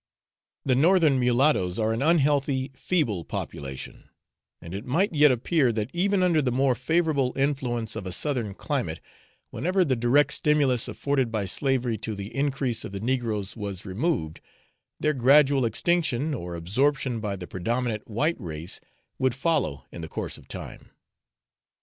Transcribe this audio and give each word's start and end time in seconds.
The 0.65 0.73
Northern 0.73 1.19
mulattoes 1.19 1.77
are 1.77 1.93
an 1.93 2.01
unhealthy 2.01 2.71
feeble 2.73 3.23
population, 3.23 4.09
and 4.59 4.73
it 4.73 4.83
might 4.83 5.13
yet 5.13 5.31
appear 5.31 5.71
that 5.73 5.91
even 5.93 6.23
under 6.23 6.41
the 6.41 6.51
more 6.51 6.73
favourable 6.73 7.33
influence 7.35 7.95
of 7.95 8.07
a 8.07 8.11
Southern 8.11 8.55
climate, 8.55 8.99
whenever 9.51 9.85
the 9.85 9.95
direct 9.95 10.33
stimulus 10.33 10.87
afforded 10.87 11.31
by 11.31 11.45
slavery 11.45 11.97
to 11.99 12.15
the 12.15 12.35
increase 12.35 12.83
of 12.83 12.93
the 12.93 12.99
negroes 12.99 13.55
was 13.55 13.85
removed, 13.85 14.41
their 14.99 15.13
gradual 15.13 15.65
extinction 15.65 16.33
or 16.33 16.55
absorption 16.55 17.19
by 17.19 17.35
the 17.35 17.45
predominant 17.45 18.09
white 18.09 18.39
race 18.41 18.79
would 19.19 19.35
follow 19.35 19.85
in 19.91 20.01
the 20.01 20.09
course 20.09 20.35
of 20.39 20.47
time. 20.47 20.89